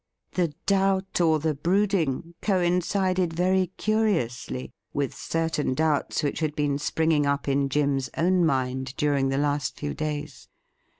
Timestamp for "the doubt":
0.31-1.21